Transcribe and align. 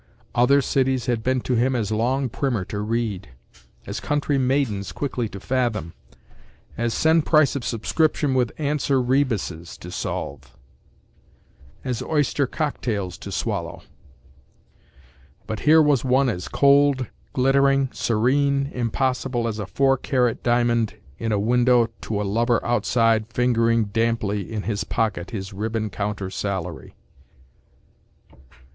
Other 0.33 0.63
cities 0.63 1.05
had 1.05 1.21
been 1.21 1.41
to 1.41 1.53
him 1.53 1.75
as 1.75 1.91
long 1.91 2.27
primer 2.27 2.65
to 2.65 2.79
read; 2.79 3.29
as 3.85 3.99
country 3.99 4.39
maidens 4.39 4.91
quickly 4.91 5.29
to 5.29 5.39
fathom; 5.39 5.93
as 6.75 6.91
send 6.95 7.27
price 7.27 7.55
of 7.55 7.63
subscription 7.63 8.33
with 8.33 8.51
answer 8.57 8.99
rebuses 8.99 9.77
to 9.77 9.91
solve; 9.91 10.57
as 11.83 12.01
oyster 12.01 12.47
cocktails 12.47 13.15
to 13.19 13.31
swallow; 13.31 13.83
but 15.45 15.59
here 15.69 15.83
was 15.83 16.03
one 16.03 16.29
as 16.29 16.47
cold, 16.47 17.05
glittering, 17.33 17.87
serene, 17.93 18.71
impossible 18.73 19.47
as 19.47 19.59
a 19.59 19.67
four 19.67 19.97
carat 19.97 20.41
diamond 20.41 20.95
in 21.19 21.31
a 21.31 21.37
window 21.37 21.89
to 22.01 22.19
a 22.19 22.23
lover 22.23 22.59
outside 22.65 23.27
fingering 23.27 23.85
damply 23.85 24.51
in 24.51 24.63
his 24.63 24.83
pocket 24.83 25.29
his 25.29 25.53
ribbon 25.53 25.91
counter 25.91 26.31
salary. 26.31 26.95